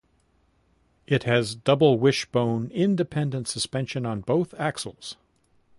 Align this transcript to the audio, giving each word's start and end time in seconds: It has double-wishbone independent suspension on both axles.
It 1.05 1.25
has 1.25 1.53
double-wishbone 1.53 2.71
independent 2.71 3.47
suspension 3.47 4.03
on 4.03 4.21
both 4.21 4.55
axles. 4.55 5.15